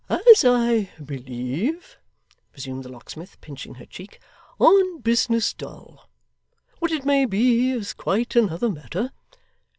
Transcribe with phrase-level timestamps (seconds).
[0.09, 1.99] 'As I believe,'
[2.55, 4.19] resumed the locksmith, pinching her cheek,
[4.57, 6.09] 'on business, Doll.
[6.79, 9.11] What it may be, is quite another matter.